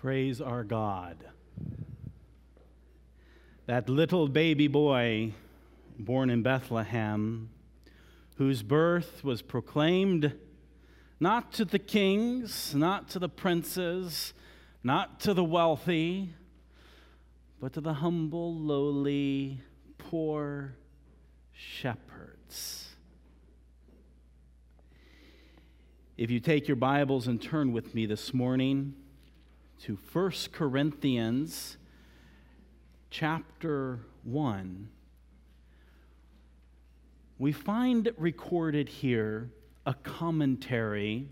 [0.00, 1.16] Praise our God.
[3.66, 5.32] That little baby boy
[5.98, 7.50] born in Bethlehem,
[8.36, 10.34] whose birth was proclaimed
[11.18, 14.34] not to the kings, not to the princes,
[14.84, 16.32] not to the wealthy,
[17.60, 19.60] but to the humble, lowly,
[19.98, 20.76] poor
[21.52, 22.90] shepherds.
[26.16, 28.94] If you take your Bibles and turn with me this morning
[29.82, 31.76] to 1 Corinthians
[33.10, 34.88] chapter 1,
[37.38, 39.50] we find recorded here
[39.86, 41.28] a commentary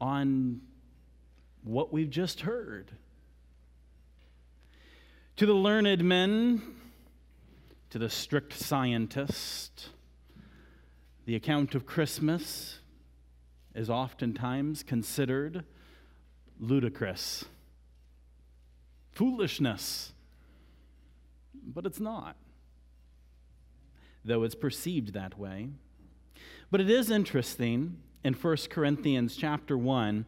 [0.00, 0.60] on
[1.62, 2.90] what we've just heard.
[5.36, 6.62] To the learned men,
[7.90, 9.88] to the strict scientist,
[11.24, 12.80] the account of Christmas
[13.74, 15.64] is oftentimes considered
[16.58, 17.44] ludicrous,
[19.12, 20.12] foolishness,
[21.64, 22.36] but it's not,
[24.24, 25.68] though it's perceived that way.
[26.70, 30.26] But it is interesting in 1 Corinthians chapter 1,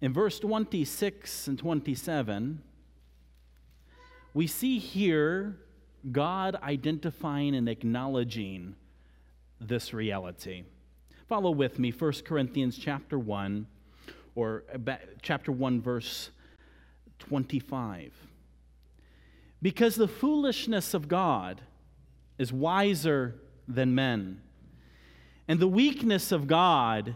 [0.00, 2.62] in verse 26 and 27,
[4.34, 5.56] we see here
[6.10, 8.74] God identifying and acknowledging
[9.60, 10.64] this reality.
[11.28, 13.66] Follow with me 1 Corinthians chapter 1
[14.34, 14.64] or
[15.22, 16.30] chapter 1 verse
[17.18, 18.12] 25.
[19.60, 21.60] Because the foolishness of God
[22.38, 23.36] is wiser
[23.68, 24.40] than men,
[25.46, 27.14] and the weakness of God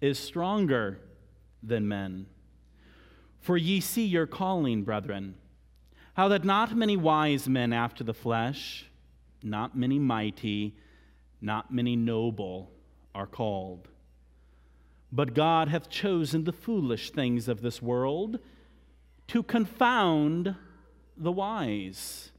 [0.00, 0.98] is stronger
[1.62, 2.26] than men.
[3.40, 5.36] For ye see your calling, brethren
[6.14, 8.86] how that not many wise men after the flesh,
[9.42, 10.74] not many mighty,
[11.40, 12.70] not many noble
[13.14, 13.88] are called.
[15.12, 18.38] But God hath chosen the foolish things of this world
[19.28, 20.56] to confound
[21.18, 22.32] the wise.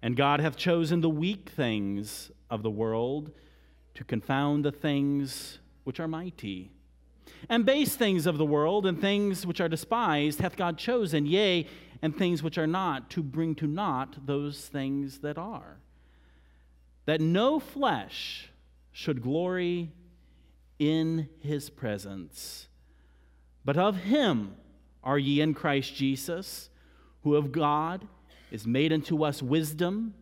[0.00, 3.32] And God hath chosen the weak things of the world
[3.94, 6.70] to confound the things which are mighty.
[7.48, 11.66] And base things of the world and things which are despised hath God chosen, yea,
[12.00, 15.78] and things which are not, to bring to naught those things that are.
[17.06, 18.50] That no flesh
[18.92, 19.90] should glory
[20.82, 22.66] in his presence.
[23.64, 24.56] But of him
[25.04, 26.70] are ye in Christ Jesus,
[27.22, 28.06] who of God
[28.50, 30.14] is made unto us wisdom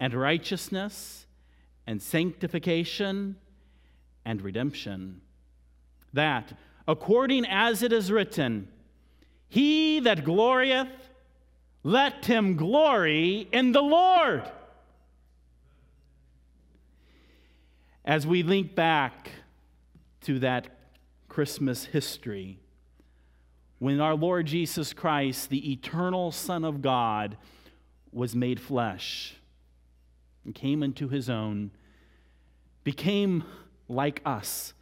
[0.00, 1.26] and righteousness
[1.86, 3.36] and sanctification
[4.24, 5.20] and redemption.
[6.12, 6.52] That,
[6.88, 8.68] according as it is written,
[9.48, 10.88] he that glorieth,
[11.84, 14.50] let him glory in the Lord.
[18.04, 19.30] As we link back
[20.22, 20.68] to that
[21.28, 22.58] Christmas history,
[23.78, 27.36] when our Lord Jesus Christ, the eternal Son of God,
[28.12, 29.34] was made flesh
[30.44, 31.70] and came into his own,
[32.84, 33.44] became
[33.88, 34.74] like us,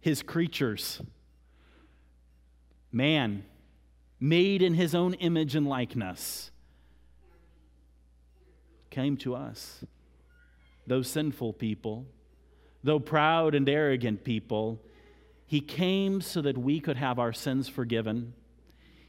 [0.00, 1.02] his creatures,
[2.92, 3.44] man
[4.18, 6.50] made in his own image and likeness,
[8.90, 9.84] came to us.
[10.86, 12.06] Those sinful people,
[12.86, 14.80] though proud and arrogant people,
[15.44, 18.32] he came so that we could have our sins forgiven.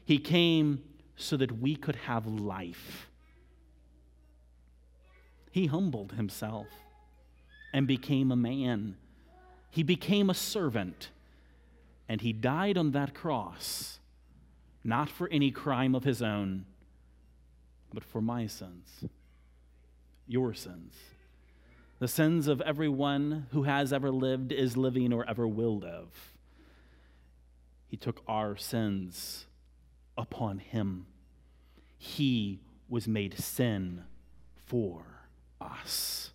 [0.04, 0.82] He came
[1.16, 3.08] so that we could have life.
[5.52, 6.66] He humbled himself
[7.72, 8.96] and became a man.
[9.70, 11.10] He became a servant,
[12.08, 14.00] and he died on that cross
[14.82, 16.64] not for any crime of his own,
[17.92, 19.04] but for my sins,
[20.26, 20.94] your sins,
[21.98, 26.36] the sins of everyone who has ever lived, is living, or ever will live.
[27.88, 29.46] He took our sins
[30.16, 31.06] upon him.
[31.96, 34.04] He was made sin
[34.66, 35.04] for
[35.60, 36.30] us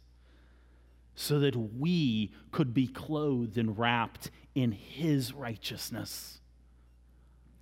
[1.16, 6.40] so that we could be clothed and wrapped in his righteousness.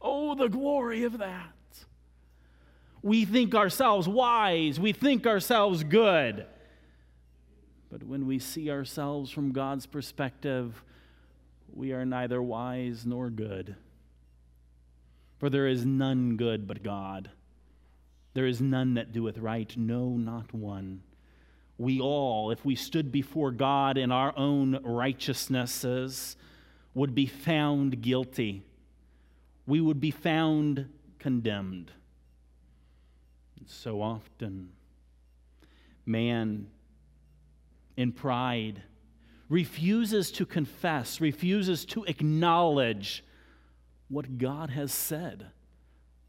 [0.01, 1.53] Oh, the glory of that.
[3.03, 6.45] We think ourselves wise, we think ourselves good.
[7.91, 10.83] But when we see ourselves from God's perspective,
[11.73, 13.75] we are neither wise nor good.
[15.39, 17.29] For there is none good but God.
[18.33, 21.03] There is none that doeth right, no, not one.
[21.77, 26.37] We all, if we stood before God in our own righteousnesses,
[26.93, 28.63] would be found guilty
[29.65, 30.89] we would be found
[31.19, 31.91] condemned.
[33.65, 34.69] So often,
[36.05, 36.67] man
[38.01, 38.81] in pride
[39.47, 43.23] refuses to confess, refuses to acknowledge
[44.07, 45.47] what God has said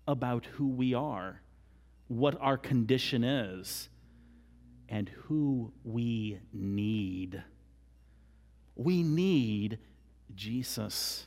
[0.07, 1.41] about who we are,
[2.09, 3.89] what our condition is,
[4.89, 7.43] and who we need.
[8.77, 9.79] We need
[10.35, 11.27] Jesus.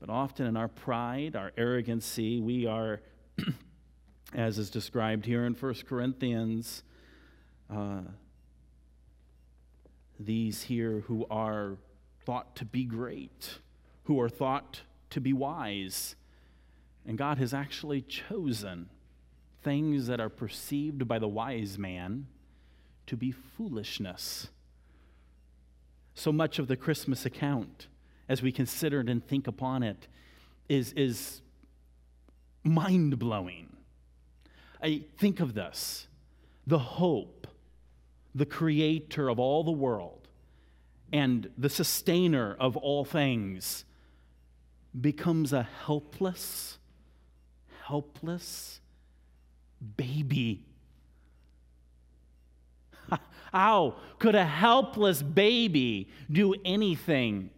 [0.00, 3.00] But often in our pride, our arrogancy, we are,
[4.34, 6.82] as is described here in 1 Corinthians,
[7.68, 8.00] uh,
[10.26, 11.76] these here who are
[12.24, 13.58] thought to be great,
[14.04, 16.16] who are thought to be wise.
[17.06, 18.88] And God has actually chosen
[19.62, 22.26] things that are perceived by the wise man
[23.06, 24.48] to be foolishness.
[26.14, 27.88] So much of the Christmas account,
[28.28, 30.08] as we consider it and think upon it,
[30.68, 31.42] is, is
[32.62, 33.76] mind blowing.
[34.82, 36.06] I think of this
[36.66, 37.46] the hope,
[38.34, 40.28] the creator of all the world,
[41.12, 43.84] and the sustainer of all things
[44.98, 46.78] becomes a helpless,
[47.84, 48.80] helpless
[49.96, 50.64] baby.
[53.52, 57.50] How could a helpless baby do anything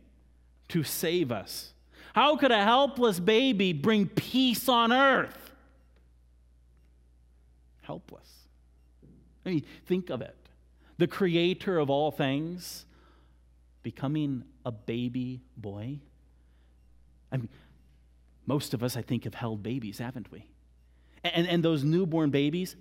[0.68, 1.72] to save us?
[2.14, 5.52] How could a helpless baby bring peace on earth?
[7.82, 8.28] Helpless.
[9.44, 10.36] I mean, think of it.
[10.98, 12.86] The creator of all things
[13.82, 16.00] becoming a baby boy.
[17.30, 17.48] I mean,
[18.46, 20.46] most of us, I think, have held babies, haven't we?
[21.22, 22.76] And, and those newborn babies,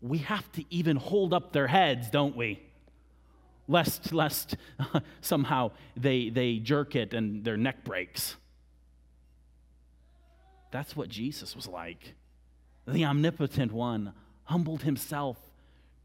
[0.00, 2.60] we have to even hold up their heads, don't we?
[3.68, 4.56] Lest, lest
[5.20, 8.36] somehow they, they jerk it and their neck breaks.
[10.70, 12.14] That's what Jesus was like.
[12.86, 14.12] The omnipotent one
[14.44, 15.38] humbled himself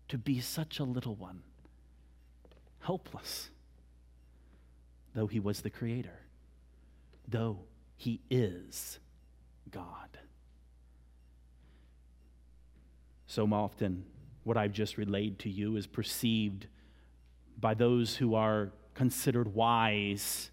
[0.09, 1.41] to be such a little one,
[2.81, 3.49] helpless,
[5.13, 6.19] though he was the creator,
[7.27, 7.59] though
[7.97, 8.99] he is
[9.71, 10.17] God.
[13.27, 14.05] So often,
[14.43, 16.67] what I've just relayed to you is perceived
[17.59, 20.51] by those who are considered wise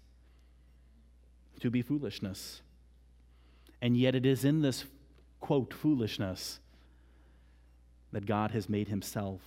[1.59, 2.61] to be foolishness.
[3.81, 4.85] And yet, it is in this,
[5.39, 6.59] quote, foolishness
[8.13, 9.41] that God has made himself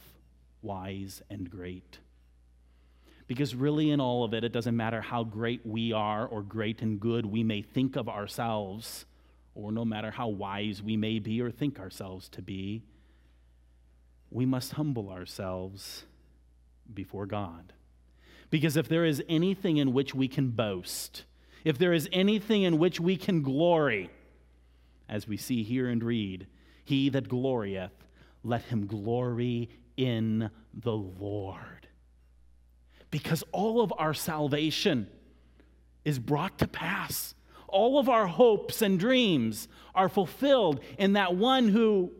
[0.61, 2.01] wise and great.
[3.27, 6.83] Because really, in all of it, it doesn't matter how great we are or great
[6.83, 9.07] and good we may think of ourselves,
[9.55, 12.83] or no matter how wise we may be or think ourselves to be,
[14.31, 16.05] we must humble ourselves
[16.93, 17.73] before God.
[18.51, 21.25] Because if there is anything in which we can boast,
[21.65, 24.11] if there is anything in which we can glory,
[25.09, 26.47] as we see here and read,
[26.85, 28.06] he that glorieth,
[28.47, 31.89] let him glory in the Lord
[33.11, 35.09] because all of our salvation
[36.05, 37.35] is brought to pass.
[37.69, 42.13] All of our hopes and dreams are fulfilled in that one who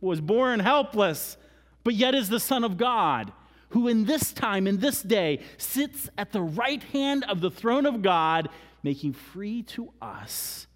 [0.00, 1.36] was born helpless,
[1.84, 3.32] but yet is the Son of God,
[3.70, 7.86] who in this time, in this day, sits at the right hand of the throne
[7.86, 8.48] of God,
[8.82, 10.66] making free to us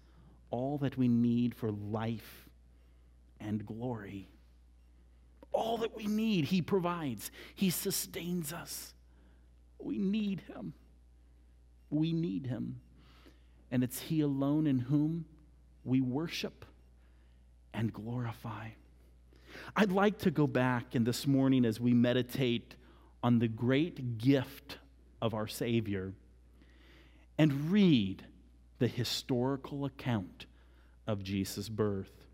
[0.49, 2.47] all that we need for life
[3.39, 4.29] and glory.
[5.55, 8.93] All that we need, He provides, He sustains us.
[9.85, 10.73] We need him.
[11.91, 12.81] We need him.
[13.71, 15.25] And it's he alone in whom
[15.83, 16.65] we worship
[17.73, 18.69] and glorify.
[19.75, 22.75] I'd like to go back and this morning as we meditate
[23.21, 24.79] on the great gift
[25.21, 26.13] of our Savior
[27.37, 28.25] and read
[28.79, 30.47] the historical account
[31.05, 32.24] of Jesus' birth.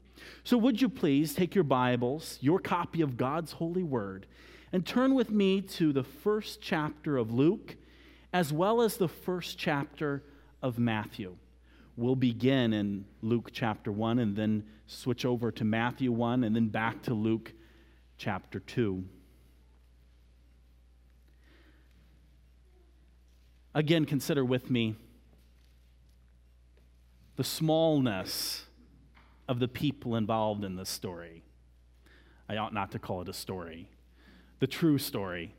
[0.43, 4.25] So, would you please take your Bibles, your copy of God's holy word,
[4.71, 7.75] and turn with me to the first chapter of Luke,
[8.33, 10.23] as well as the first chapter
[10.61, 11.35] of Matthew.
[11.97, 16.67] We'll begin in Luke chapter 1 and then switch over to Matthew 1 and then
[16.67, 17.53] back to Luke
[18.17, 19.03] chapter 2.
[23.73, 24.95] Again, consider with me
[27.35, 28.65] the smallness
[29.47, 31.43] of the people involved in this story.
[32.47, 33.87] I ought not to call it a story
[34.59, 35.55] the true story,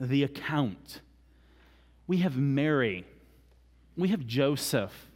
[0.00, 1.02] the account.
[2.06, 3.04] We have Mary,
[3.96, 5.10] we have Joseph,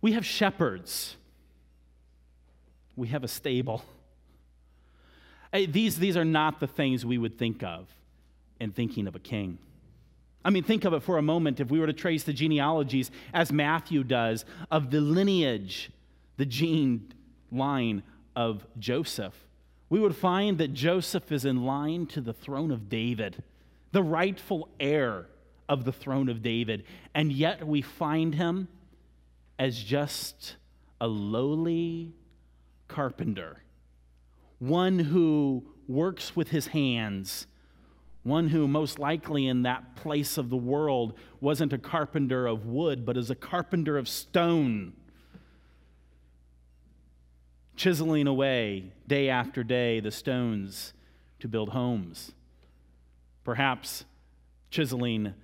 [0.00, 1.16] we have shepherds,
[2.96, 3.84] we have a stable.
[5.52, 7.88] These, these are not the things we would think of
[8.58, 9.58] in thinking of a king.
[10.44, 13.10] I mean, think of it for a moment if we were to trace the genealogies,
[13.32, 15.90] as Matthew does, of the lineage,
[16.36, 17.12] the gene
[17.50, 18.02] line
[18.34, 19.46] of Joseph
[19.88, 23.42] we would find that Joseph is in line to the throne of David,
[23.92, 25.26] the rightful heir
[25.68, 26.84] of the throne of David.
[27.14, 28.68] And yet we find him
[29.58, 30.56] as just
[31.00, 32.12] a lowly
[32.88, 33.62] carpenter,
[34.58, 37.46] one who works with his hands,
[38.24, 43.06] one who most likely in that place of the world wasn't a carpenter of wood,
[43.06, 44.94] but is a carpenter of stone,
[47.76, 50.92] chiseling away day after day the stones
[51.40, 52.32] to build homes.
[53.44, 54.04] Perhaps
[54.70, 55.34] chiseling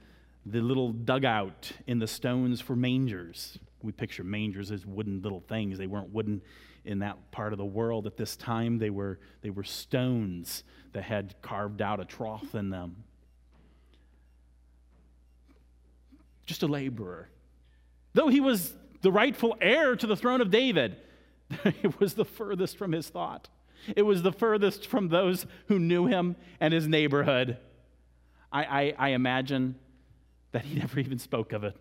[0.44, 3.58] the little dugout in the stones for mangers.
[3.82, 5.78] We picture mangers as wooden little things.
[5.78, 6.42] They weren't wooden
[6.84, 8.78] in that part of the world at this time.
[8.78, 13.04] They were, they were stones that had carved out a trough in them.
[16.44, 17.28] Just a laborer.
[18.14, 20.96] Though he was the rightful heir to the throne of David,
[21.82, 23.49] it was the furthest from his thought.
[23.97, 27.59] It was the furthest from those who knew him and his neighborhood.
[28.52, 29.76] I, I, I imagine
[30.52, 31.76] that he never even spoke of it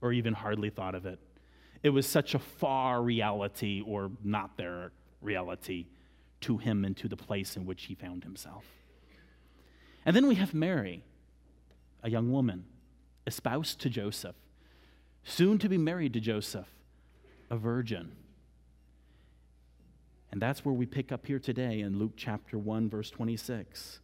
[0.00, 1.18] or even hardly thought of it.
[1.82, 5.86] It was such a far reality or not their reality
[6.42, 8.64] to him and to the place in which he found himself.
[10.06, 11.02] And then we have Mary,
[12.02, 12.64] a young woman,
[13.26, 14.36] espoused to Joseph,
[15.24, 16.68] soon to be married to Joseph,
[17.50, 18.12] a virgin.
[20.34, 24.00] And that's where we pick up here today in Luke chapter 1, verse 26.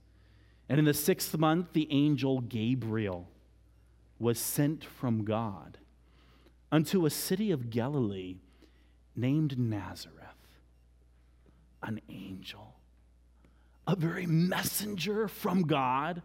[0.68, 3.28] And in the sixth month, the angel Gabriel
[4.20, 5.78] was sent from God
[6.70, 8.36] unto a city of Galilee
[9.16, 10.14] named Nazareth.
[11.82, 12.76] An angel,
[13.88, 16.22] a very messenger from God,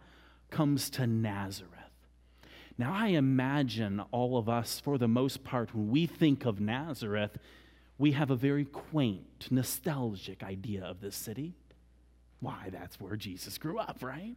[0.50, 1.72] comes to Nazareth.
[2.78, 7.36] Now, I imagine all of us, for the most part, when we think of Nazareth,
[7.98, 11.54] we have a very quaint, nostalgic idea of this city.
[12.40, 14.36] Why, that's where Jesus grew up, right?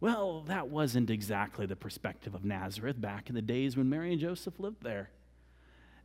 [0.00, 4.20] Well, that wasn't exactly the perspective of Nazareth back in the days when Mary and
[4.20, 5.10] Joseph lived there.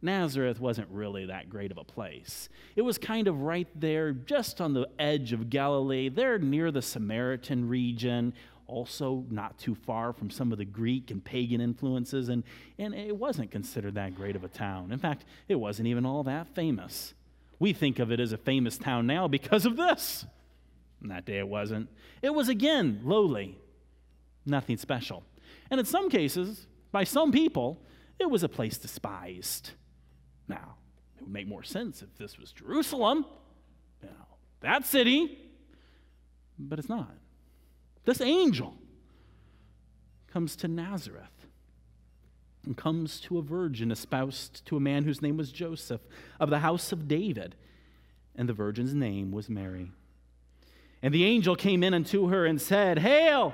[0.02, 2.50] Nazareth wasn't really that great of a place.
[2.76, 6.10] It was kind of right there, just on the edge of Galilee.
[6.10, 8.34] They're near the Samaritan region,
[8.67, 12.43] also not too far from some of the Greek and pagan influences, and,
[12.77, 14.91] and it wasn't considered that great of a town.
[14.91, 17.13] In fact, it wasn't even all that famous.
[17.60, 20.25] We think of it as a famous town now because of this.
[21.01, 21.89] And that day it wasn't.
[22.22, 23.57] It was again lowly,
[24.45, 25.24] nothing special.
[25.69, 27.81] And in some cases, by some people,
[28.19, 29.72] it was a place despised.
[30.48, 30.75] Now,
[31.17, 33.25] it would make more sense if this was Jerusalem,
[34.01, 34.25] you know,
[34.62, 35.38] that city,
[36.57, 37.12] but it's not.
[38.06, 38.76] This angel
[40.28, 41.48] comes to Nazareth
[42.66, 46.02] and comes to a virgin espoused to a man whose name was Joseph
[46.40, 47.56] of the house of David,
[48.36, 49.92] and the virgin's name was Mary.
[51.02, 53.54] And the angel came in unto her and said, Hail!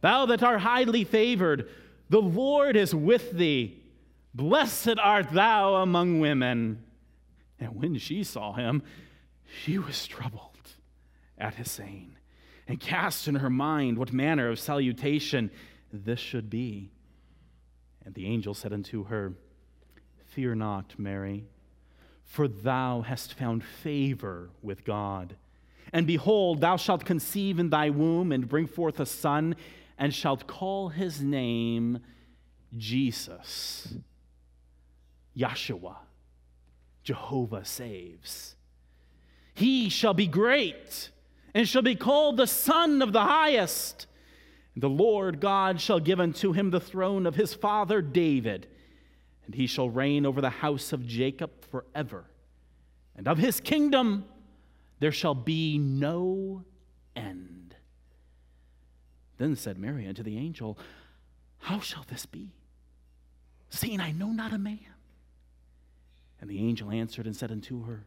[0.00, 1.68] Thou that art highly favored,
[2.08, 3.82] the Lord is with thee.
[4.34, 6.82] Blessed art thou among women.
[7.60, 8.82] And when she saw him,
[9.62, 10.58] she was troubled
[11.38, 12.16] at his saying,
[12.72, 15.50] and cast in her mind what manner of salutation
[15.92, 16.90] this should be.
[18.02, 19.34] And the angel said unto her,
[20.28, 21.44] Fear not, Mary,
[22.24, 25.36] for thou hast found favor with God.
[25.92, 29.54] And behold, thou shalt conceive in thy womb and bring forth a son
[29.98, 31.98] and shalt call his name
[32.78, 33.96] Jesus.
[35.36, 35.96] Yahshua,
[37.04, 38.56] Jehovah saves.
[39.52, 41.10] He shall be great
[41.54, 44.06] and shall be called the Son of the Highest.
[44.76, 48.66] The Lord God shall give unto him the throne of his father David,
[49.44, 52.24] and he shall reign over the house of Jacob forever.
[53.14, 54.24] And of his kingdom
[54.98, 56.64] there shall be no
[57.14, 57.74] end.
[59.36, 60.78] Then said Mary unto the angel,
[61.58, 62.52] How shall this be?
[63.68, 64.78] Seeing I know not a man.
[66.40, 68.06] And the angel answered and said unto her,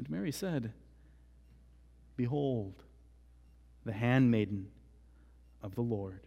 [0.00, 0.72] And Mary said,
[2.16, 2.84] Behold,
[3.84, 4.68] the handmaiden
[5.62, 6.26] of the Lord.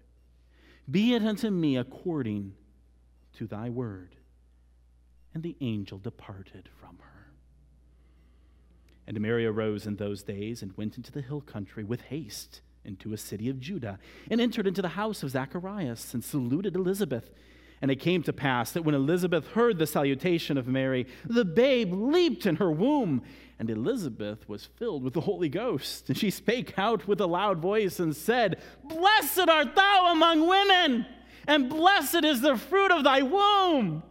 [0.92, 2.54] Be it unto me according
[3.40, 4.16] to thy word.
[5.34, 7.32] And the angel departed from her.
[9.08, 13.12] And Mary arose in those days and went into the hill country with haste into
[13.12, 13.98] a city of Judah,
[14.30, 17.32] and entered into the house of Zacharias, and saluted Elizabeth.
[17.84, 21.92] And it came to pass that when Elizabeth heard the salutation of Mary, the babe
[21.92, 23.24] leaped in her womb.
[23.60, 26.10] And Elizabeth was filled with the Holy Ghost.
[26.10, 31.06] And she spake out with a loud voice and said, Blessed art thou among women,
[31.48, 34.04] and blessed is the fruit of thy womb.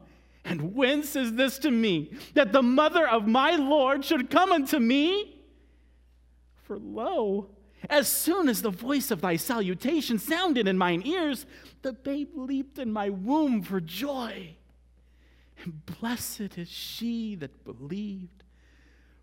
[0.45, 4.79] And whence is this to me, that the mother of my Lord should come unto
[4.79, 5.41] me?
[6.65, 7.51] For lo,
[7.89, 11.47] as soon as the voice of thy salutation sounded in mine ears,
[11.83, 14.57] the babe leaped in my womb for joy.
[15.65, 18.42] And blessed is she that believed,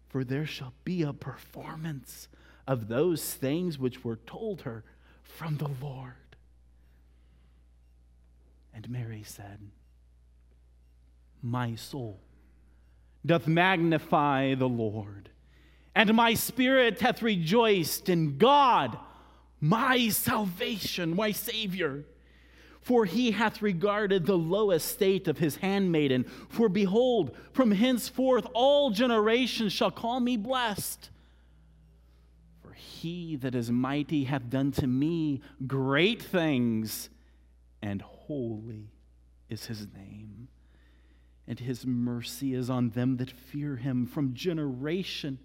[0.10, 2.28] for there shall be a performance
[2.68, 4.84] of those things which were told her
[5.24, 6.14] from the Lord.
[8.74, 9.60] And Mary said,
[11.42, 12.20] My soul
[13.26, 15.30] doth magnify the Lord
[16.00, 18.98] and my spirit hath rejoiced in God,
[19.60, 22.06] my salvation, my Savior.
[22.82, 26.26] For he hath regarded the low estate of his handmaiden.
[26.50, 31.10] For behold, from henceforth all generations shall call me blessed.
[32.64, 37.10] For he that is mighty hath done to me great things,
[37.82, 38.92] and holy
[39.50, 40.48] is his name.
[41.48, 45.40] And his mercy is on them that fear him from generation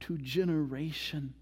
[0.00, 1.34] to generation.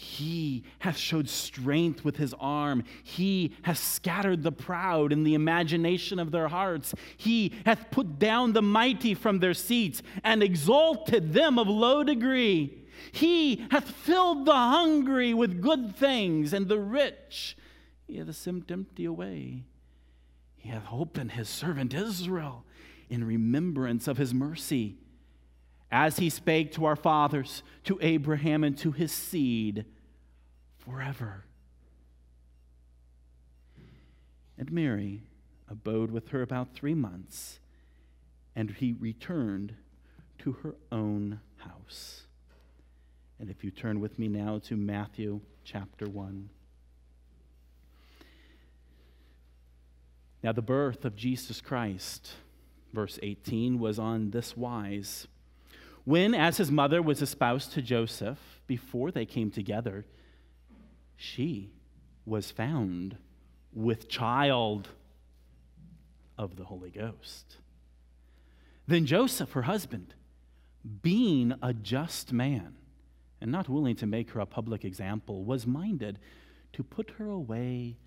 [0.00, 2.84] He hath showed strength with his arm.
[3.02, 6.94] He hath scattered the proud in the imagination of their hearts.
[7.18, 12.78] He hath put down the mighty from their seats and exalted them of low degree.
[13.12, 17.58] He hath filled the hungry with good things, and the rich
[18.06, 19.64] he hath sent empty away.
[20.56, 22.64] He hath opened his servant Israel
[23.10, 24.96] in remembrance of his mercy
[25.90, 29.84] as he spake to our fathers, to Abraham, and to his seed
[30.78, 31.44] forever.
[34.56, 35.22] And Mary
[35.68, 37.60] abode with her about three months,
[38.54, 39.74] and he returned
[40.38, 42.22] to her own house.
[43.38, 46.50] And if you turn with me now to Matthew chapter 1.
[50.42, 52.32] Now, the birth of Jesus Christ,
[52.92, 55.26] verse 18, was on this wise.
[56.04, 60.06] When, as his mother was espoused to Joseph, before they came together,
[61.16, 61.70] she
[62.24, 63.16] was found
[63.72, 64.88] with child
[66.38, 67.56] of the Holy Ghost.
[68.86, 70.14] Then Joseph, her husband,
[71.02, 72.76] being a just man
[73.40, 76.18] and not willing to make her a public example, was minded
[76.72, 77.98] to put her away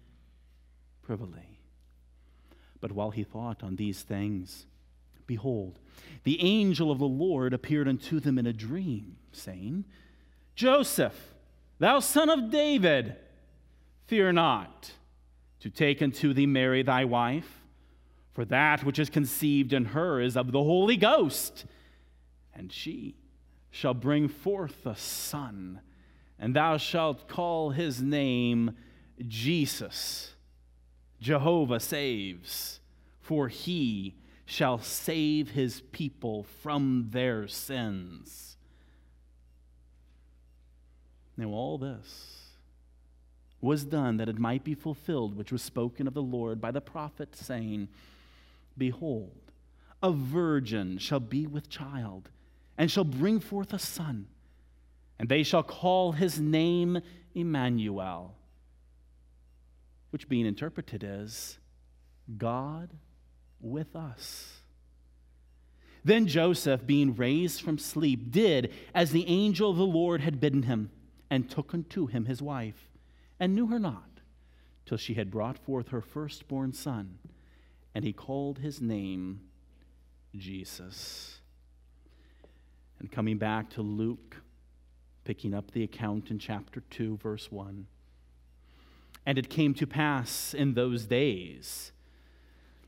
[1.01, 1.59] privily.
[2.81, 4.65] But while he thought on these things,
[5.27, 5.79] Behold,
[6.23, 9.85] the angel of the Lord appeared unto them in a dream, saying,
[10.55, 11.33] Joseph,
[11.79, 13.15] thou son of David,
[14.05, 14.91] fear not
[15.59, 17.61] to take unto thee Mary thy wife,
[18.33, 21.65] for that which is conceived in her is of the Holy Ghost,
[22.53, 23.15] and she
[23.69, 25.81] shall bring forth a son,
[26.37, 28.75] and thou shalt call his name
[29.27, 30.33] Jesus.
[31.19, 32.79] Jehovah saves,
[33.21, 38.57] for he shall save his people from their sins.
[41.37, 42.49] Now, all this
[43.61, 46.81] was done that it might be fulfilled, which was spoken of the Lord by the
[46.81, 47.87] prophet, saying,
[48.77, 49.51] Behold,
[50.01, 52.29] a virgin shall be with child,
[52.77, 54.27] and shall bring forth a son,
[55.17, 56.99] and they shall call his name
[57.33, 58.35] Emmanuel,
[60.09, 61.57] which being interpreted as
[62.37, 62.89] God
[63.63, 64.59] with us.
[66.03, 70.63] Then Joseph, being raised from sleep, did as the angel of the Lord had bidden
[70.63, 70.91] him,
[71.29, 72.89] and took unto him his wife,
[73.39, 74.19] and knew her not,
[74.85, 77.17] till she had brought forth her firstborn son,
[77.95, 79.39] and he called his name
[80.35, 81.39] Jesus.
[82.99, 84.41] And coming back to Luke,
[85.23, 87.87] picking up the account in chapter 2, verse 1.
[89.25, 91.92] And it came to pass in those days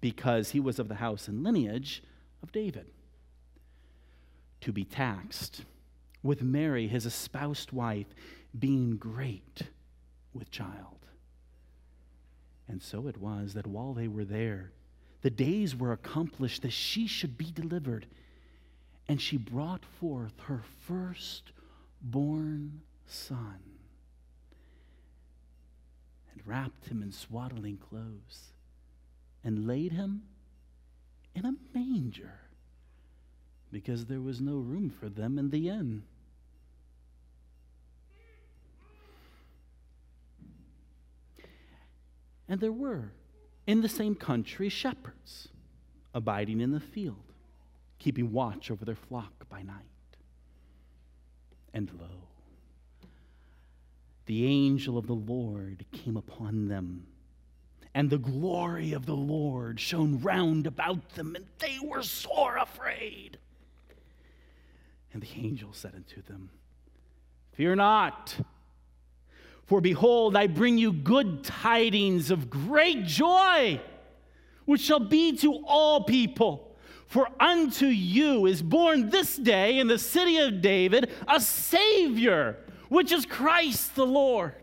[0.00, 2.02] because he was of the house and lineage
[2.42, 2.86] of David.
[4.62, 5.64] To be taxed
[6.22, 8.08] with Mary, his espoused wife,
[8.58, 9.62] being great
[10.34, 11.06] with child.
[12.68, 14.72] And so it was that while they were there,
[15.22, 18.06] the days were accomplished that she should be delivered.
[19.08, 23.60] And she brought forth her firstborn son
[26.32, 28.52] and wrapped him in swaddling clothes
[29.44, 30.22] and laid him
[31.34, 32.32] in a manger
[33.72, 36.02] because there was no room for them in the inn.
[42.48, 43.12] And there were
[43.66, 45.48] in the same country shepherds
[46.12, 47.32] abiding in the field,
[48.00, 49.84] keeping watch over their flock by night.
[51.72, 52.08] And lo,
[54.26, 57.06] the angel of the Lord came upon them,
[57.94, 63.38] and the glory of the Lord shone round about them, and they were sore afraid.
[65.12, 66.50] And the angel said unto them,
[67.52, 68.36] Fear not.
[69.64, 73.80] For behold, I bring you good tidings of great joy,
[74.64, 76.76] which shall be to all people.
[77.06, 82.56] For unto you is born this day in the city of David a Savior,
[82.88, 84.54] which is Christ the Lord.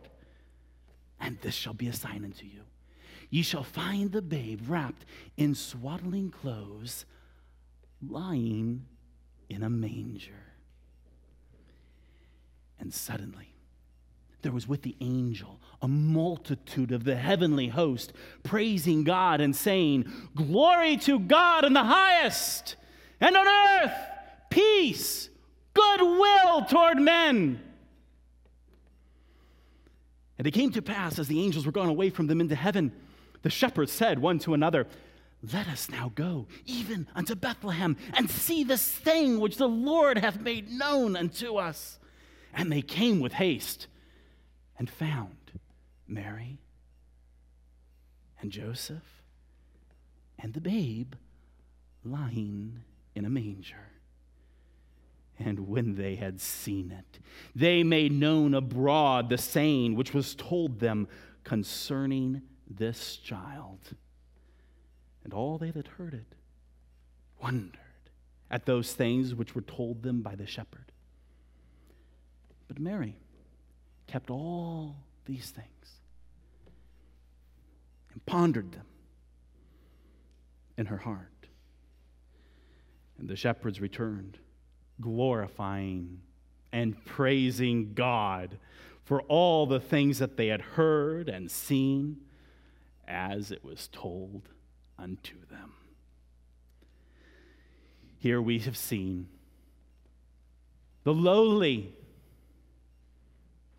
[1.20, 2.62] And this shall be a sign unto you.
[3.30, 7.06] Ye shall find the babe wrapped in swaddling clothes,
[8.02, 8.86] lying
[9.50, 10.32] in a manger.
[12.80, 13.54] And suddenly,
[14.44, 18.14] there was with the angel a multitude of the heavenly host
[18.44, 22.76] praising God and saying, Glory to God in the highest,
[23.20, 23.98] and on earth,
[24.50, 25.30] peace,
[25.74, 27.62] goodwill toward men.
[30.38, 32.92] And it came to pass as the angels were gone away from them into heaven,
[33.42, 34.88] the shepherds said one to another,
[35.52, 40.40] Let us now go, even unto Bethlehem, and see this thing which the Lord hath
[40.40, 42.00] made known unto us.
[42.54, 43.88] And they came with haste
[44.80, 45.52] and found
[46.08, 46.60] Mary
[48.42, 49.22] and Joseph
[50.40, 51.14] and the babe
[52.04, 52.82] lying
[53.16, 53.92] in a manger.
[55.40, 57.20] And when they had seen it,
[57.56, 61.08] they made known abroad the saying which was told them
[61.44, 63.80] concerning this child.
[65.24, 66.36] And all they that heard it
[67.42, 67.80] wondered
[68.50, 70.92] at those things which were told them by the shepherd.
[72.68, 73.18] But Mary,
[74.08, 75.68] kept all these things
[78.12, 78.86] and pondered them
[80.78, 81.48] in her heart.
[83.20, 84.38] And the shepherds returned,
[85.02, 86.22] glorifying
[86.72, 88.58] and praising God
[89.04, 92.18] for all the things that they had heard and seen
[93.08, 94.50] as it was told
[94.98, 95.74] unto them.
[98.20, 99.28] Here we have seen
[101.04, 101.96] the lowly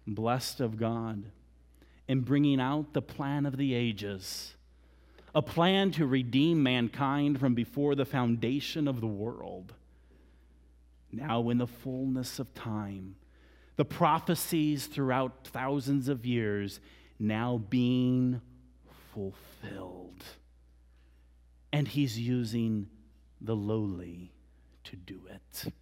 [0.06, 1.24] blessed of God
[2.06, 4.54] in bringing out the plan of the ages,
[5.34, 9.74] a plan to redeem mankind from before the foundation of the world.
[11.12, 13.16] Now, in the fullness of time,
[13.76, 16.80] the prophecies throughout thousands of years
[17.18, 18.40] now being
[19.18, 20.22] fulfilled.
[21.72, 22.88] And he's using
[23.40, 24.32] the lowly
[24.84, 25.72] to do it.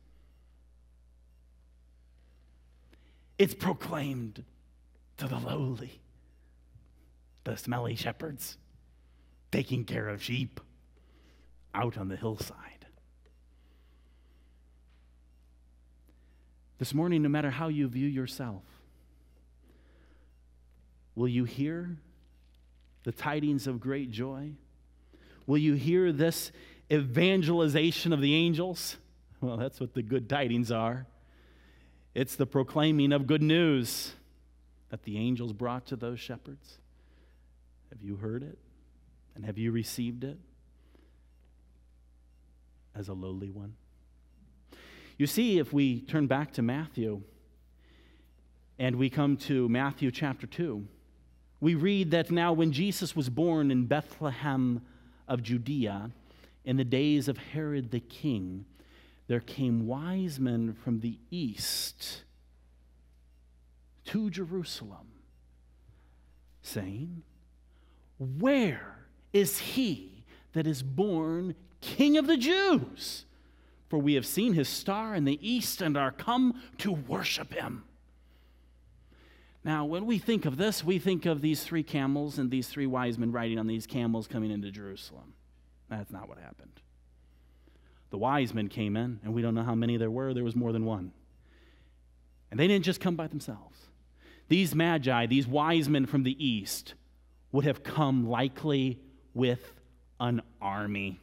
[3.39, 4.43] It's proclaimed
[5.19, 6.01] to the lowly,
[7.45, 8.57] the smelly shepherds
[9.53, 10.59] taking care of sheep
[11.75, 12.87] out on the hillside.
[16.79, 18.63] This morning, no matter how you view yourself,
[21.15, 21.99] will you hear
[23.07, 24.51] the tidings of great joy?
[25.47, 26.51] Will you hear this
[26.93, 28.97] evangelization of the angels?
[29.41, 31.07] Well, that's what the good tidings are.
[32.17, 34.13] It's the proclaiming of good news
[34.89, 36.79] that the angels brought to those shepherds.
[37.91, 38.59] Have you heard it?
[39.37, 40.39] And have you received it
[42.93, 43.75] as a lowly one?
[45.17, 47.23] You see, if we turn back to Matthew
[48.81, 50.89] and we come to Matthew chapter 2,
[51.61, 54.83] we read that now when Jesus was born in Bethlehem
[55.27, 56.11] of Judea
[56.65, 58.67] in the days of Herod the king,
[59.27, 62.23] there came wise men from the east
[64.05, 65.09] to Jerusalem,
[66.63, 67.23] saying,
[68.19, 73.25] Where is he that is born King of the Jews?
[73.89, 77.85] For we have seen his star in the east and are come to worship him.
[79.67, 82.87] Now, when we think of this, we think of these three camels and these three
[82.87, 85.35] wise men riding on these camels coming into Jerusalem.
[85.91, 86.81] That's not what happened.
[88.11, 90.33] The wise men came in, and we don't know how many there were.
[90.33, 91.11] There was more than one.
[92.53, 93.77] And they didn't just come by themselves.
[94.47, 96.95] These magi, these wise men from the east,
[97.51, 99.01] would have come likely
[99.35, 99.73] with
[100.21, 101.19] an army.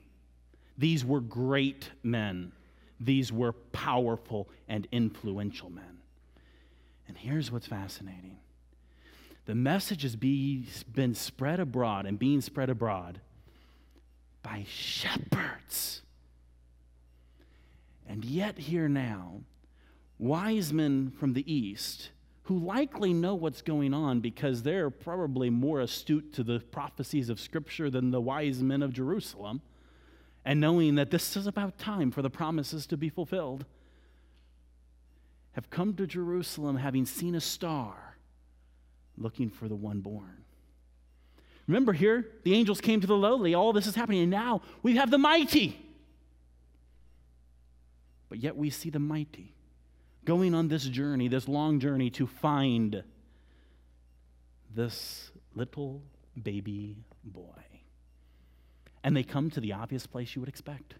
[0.77, 2.51] These were great men.
[2.99, 6.02] These were powerful and influential men.
[7.07, 8.37] And here's what's fascinating
[9.45, 13.19] the message has be, been spread abroad and being spread abroad
[14.41, 16.01] by shepherds.
[18.07, 19.41] And yet, here now,
[20.17, 22.11] wise men from the east
[22.43, 27.39] who likely know what's going on because they're probably more astute to the prophecies of
[27.39, 29.61] Scripture than the wise men of Jerusalem,
[30.43, 33.65] and knowing that this is about time for the promises to be fulfilled,
[35.53, 38.17] have come to Jerusalem having seen a star
[39.17, 40.43] looking for the one born.
[41.67, 43.53] Remember here, the angels came to the lowly.
[43.53, 45.79] All this is happening, and now we have the mighty.
[48.29, 49.53] But yet we see the mighty
[50.25, 53.03] going on this journey, this long journey to find
[54.73, 56.01] this little
[56.41, 57.63] baby boy.
[59.03, 60.95] And they come to the obvious place you would expect.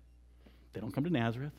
[0.73, 1.53] They don't come to Nazareth.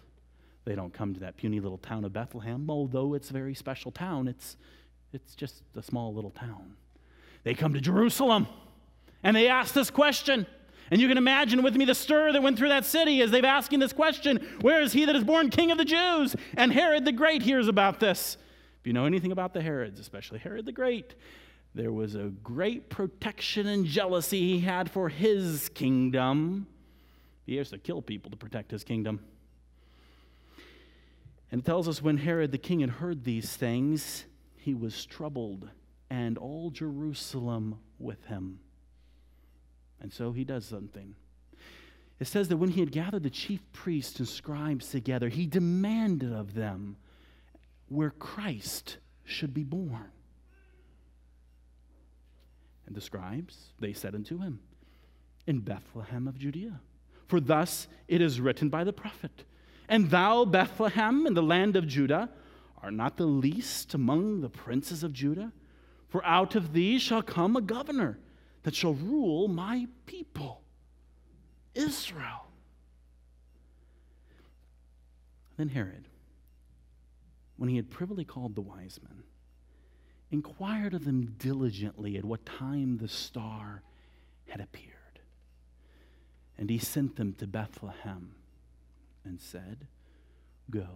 [0.64, 3.90] They don't come to that puny little town of Bethlehem, although it's a very special
[3.90, 4.28] town.
[4.28, 4.56] It's,
[5.12, 6.74] it's just a small little town.
[7.42, 8.46] They come to Jerusalem
[9.22, 10.46] and they ask this question.
[10.90, 13.44] And you can imagine with me the stir that went through that city as they've
[13.44, 16.36] asking this question Where is he that is born king of the Jews?
[16.56, 18.36] And Herod the Great hears about this.
[18.80, 21.14] If you know anything about the Herods, especially Herod the Great,
[21.74, 26.66] there was a great protection and jealousy he had for his kingdom.
[27.46, 29.20] He has to kill people to protect his kingdom.
[31.54, 34.24] And it tells us when Herod the king had heard these things,
[34.56, 35.70] he was troubled,
[36.10, 38.58] and all Jerusalem with him.
[40.00, 41.14] And so he does something.
[42.18, 46.32] It says that when he had gathered the chief priests and scribes together, he demanded
[46.32, 46.96] of them
[47.86, 50.10] where Christ should be born.
[52.88, 54.58] And the scribes, they said unto him,
[55.46, 56.80] In Bethlehem of Judea.
[57.28, 59.44] For thus it is written by the prophet,
[59.88, 62.30] And thou, Bethlehem, in the land of Judah,
[62.82, 65.52] art not the least among the princes of Judah?
[66.08, 68.18] For out of thee shall come a governor
[68.62, 70.62] that shall rule my people,
[71.74, 72.46] Israel.
[75.56, 76.08] Then Herod,
[77.56, 79.22] when he had privily called the wise men,
[80.30, 83.82] inquired of them diligently at what time the star
[84.48, 84.90] had appeared.
[86.58, 88.34] And he sent them to Bethlehem
[89.24, 89.86] and said,
[90.70, 90.86] Go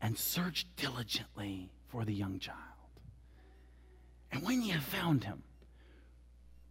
[0.00, 2.56] and search diligently for the young child.
[4.32, 5.42] And when ye have found him,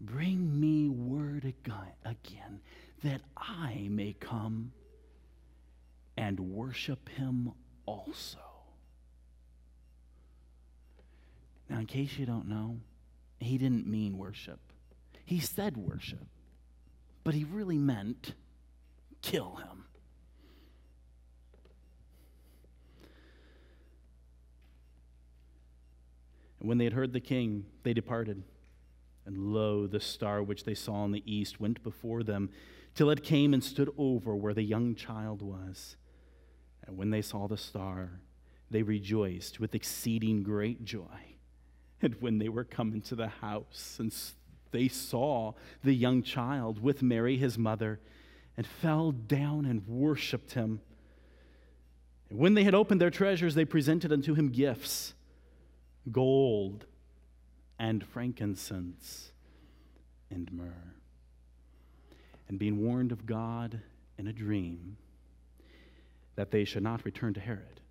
[0.02, 2.62] Bring me word again
[3.04, 4.72] that I may come
[6.16, 7.52] and worship him
[7.86, 8.40] also.
[11.70, 12.78] Now, in case you don't know,
[13.40, 14.60] he didn't mean worship.
[15.26, 16.28] He said worship,
[17.24, 18.34] but he really meant
[19.22, 19.79] kill him.
[26.60, 28.44] And when they had heard the king, they departed.
[29.26, 32.50] And lo, the star which they saw in the east went before them,
[32.96, 35.96] till it came and stood over where the young child was.
[36.86, 38.20] And when they saw the star,
[38.72, 41.36] they rejoiced with exceeding great joy.
[42.02, 44.14] And when they were come into the house, and
[44.72, 48.00] they saw the young child with Mary his mother,
[48.58, 50.82] and fell down and worshipped him.
[52.30, 55.14] And when they had opened their treasures, they presented unto him gifts
[56.12, 56.86] gold
[57.78, 59.32] and frankincense
[60.30, 60.96] and myrrh.
[62.48, 63.82] And being warned of God
[64.18, 64.98] in a dream
[66.36, 67.82] that they should not return to Herod,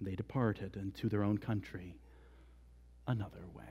[0.00, 1.96] they departed into their own country
[3.06, 3.64] another way.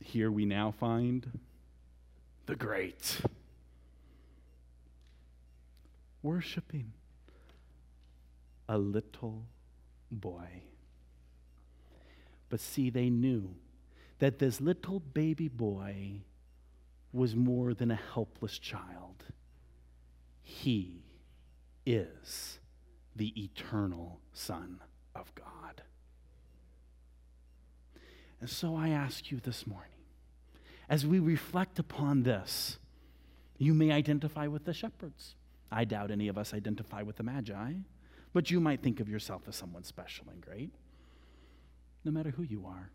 [0.00, 1.38] Here we now find
[2.46, 3.20] the great
[6.22, 6.92] worshiping
[8.68, 9.46] a little
[10.10, 10.62] boy.
[12.52, 13.54] But see, they knew
[14.18, 16.20] that this little baby boy
[17.10, 19.24] was more than a helpless child.
[20.42, 21.06] He
[21.86, 22.58] is
[23.16, 24.80] the eternal Son
[25.14, 25.80] of God.
[28.38, 29.88] And so I ask you this morning,
[30.90, 32.76] as we reflect upon this,
[33.56, 35.36] you may identify with the shepherds.
[35.70, 37.72] I doubt any of us identify with the Magi,
[38.34, 40.74] but you might think of yourself as someone special and great
[42.04, 42.90] no matter who you are,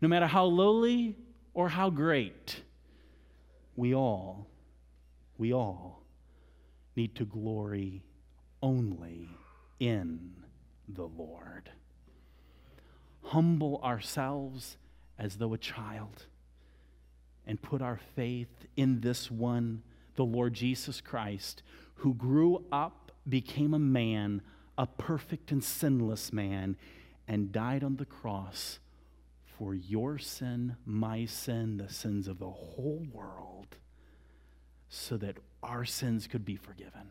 [0.00, 1.16] no matter how lowly
[1.54, 2.62] or how great,
[3.76, 4.48] we all,
[5.36, 6.02] we all
[6.96, 8.02] need to glory
[8.62, 9.28] only
[9.78, 10.32] in
[10.88, 11.70] the Lord.
[13.22, 14.76] Humble ourselves
[15.18, 16.26] as though a child
[17.46, 19.82] and put our faith in this one,
[20.16, 21.62] the Lord Jesus Christ,
[21.94, 24.42] who grew up, became a man,
[24.76, 26.76] a perfect and sinless man,
[27.28, 28.80] and died on the cross
[29.58, 33.76] for your sin, my sin, the sins of the whole world,
[34.88, 37.10] so that our sins could be forgiven.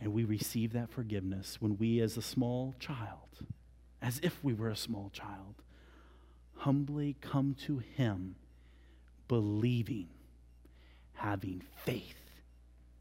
[0.00, 3.46] And we receive that forgiveness when we, as a small child,
[4.02, 5.54] as if we were a small child,
[6.56, 8.34] humbly come to Him,
[9.28, 10.08] believing,
[11.12, 12.40] having faith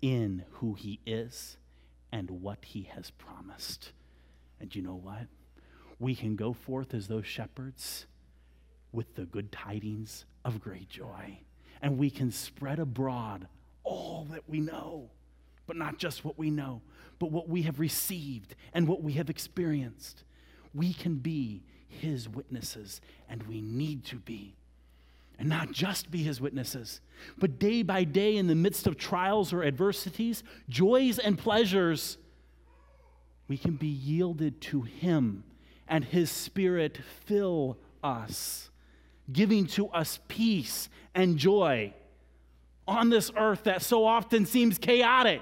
[0.01, 1.57] in who He is
[2.11, 3.91] and what He has promised.
[4.59, 5.27] And you know what?
[6.03, 8.07] We can go forth as those shepherds
[8.91, 11.39] with the good tidings of great joy.
[11.81, 13.47] And we can spread abroad
[13.85, 15.11] all that we know,
[15.65, 16.81] but not just what we know,
[17.19, 20.25] but what we have received and what we have experienced.
[20.73, 24.57] We can be his witnesses, and we need to be.
[25.39, 26.99] And not just be his witnesses,
[27.37, 32.17] but day by day, in the midst of trials or adversities, joys and pleasures,
[33.47, 35.45] we can be yielded to him
[35.87, 38.69] and his spirit fill us,
[39.31, 41.93] giving to us peace and joy
[42.87, 45.41] on this earth that so often seems chaotic.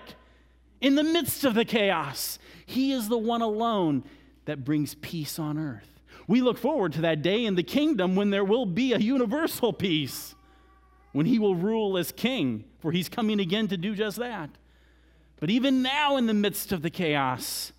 [0.80, 4.04] In the midst of the chaos, he is the one alone
[4.46, 5.88] that brings peace on earth.
[6.28, 9.74] We look forward to that day in the kingdom when there will be a universal
[9.74, 10.36] peace,
[11.12, 14.50] when he will rule as king, for he's coming again to do just that.
[15.40, 17.74] But even now, in the midst of the chaos,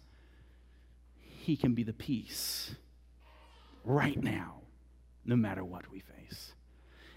[1.42, 2.74] he can be the peace
[3.84, 4.60] right now,
[5.24, 6.52] no matter what we face.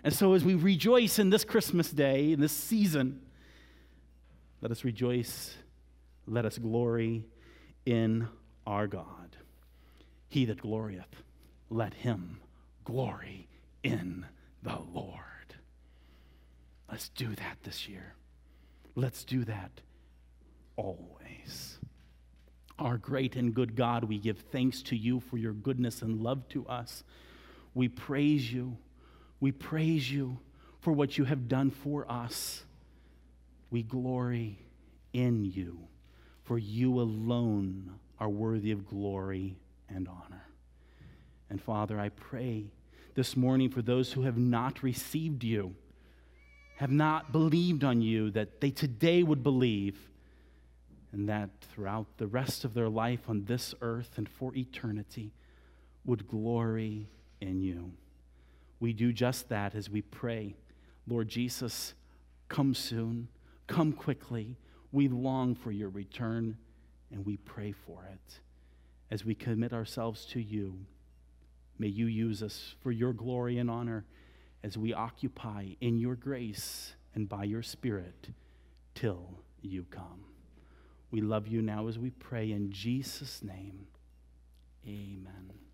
[0.04, 3.22] And so, as we rejoice in this Christmas day, in this season,
[4.62, 5.56] let us rejoice,
[6.26, 7.26] let us glory
[7.86, 8.28] in
[8.66, 9.38] our God.
[10.28, 11.24] He that glorieth,
[11.70, 12.40] let him
[12.84, 13.48] glory
[13.84, 14.26] in
[14.64, 15.22] the Lord.
[16.90, 18.16] Let's do that this year.
[18.96, 19.82] Let's do that
[20.78, 21.80] always.
[22.78, 26.48] Our great and good God, we give thanks to you for your goodness and love
[26.50, 27.04] to us.
[27.74, 28.78] We praise you.
[29.40, 30.40] We praise you
[30.82, 32.64] for what you have done for us.
[33.70, 34.60] We glory
[35.14, 35.88] in you,
[36.44, 39.58] for you alone are worthy of glory
[39.90, 40.44] and honor.
[41.50, 42.66] And Father, I pray
[43.16, 45.76] this morning for those who have not received you,
[46.78, 49.98] have not believed on you, that they today would believe,
[51.16, 55.32] and that throughout the rest of their life on this earth and for eternity
[56.04, 57.08] would glory
[57.40, 57.94] in you.
[58.82, 60.58] We do just that as we pray.
[61.08, 61.94] Lord Jesus,
[62.50, 63.30] come soon,
[63.66, 64.58] come quickly.
[64.92, 66.58] We long for your return,
[67.10, 68.42] and we pray for it.
[69.10, 70.78] As we commit ourselves to you,
[71.80, 74.04] may you use us for your glory and honor
[74.66, 78.32] as we occupy in your grace and by your Spirit
[78.96, 79.30] till
[79.62, 80.35] you come.
[81.16, 83.88] We love you now as we pray in Jesus' name.
[84.86, 85.65] Amen.